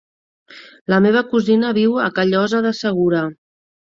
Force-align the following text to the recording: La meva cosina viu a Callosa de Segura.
La 0.93 0.97
meva 1.05 1.21
cosina 1.33 1.73
viu 1.79 1.93
a 2.05 2.09
Callosa 2.17 2.65
de 2.69 2.75
Segura. 2.81 3.21